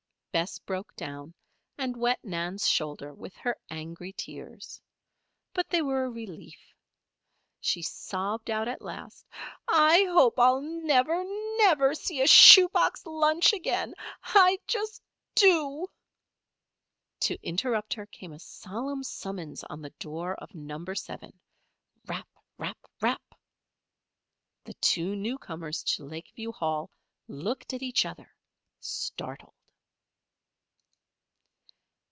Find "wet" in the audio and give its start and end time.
1.97-2.23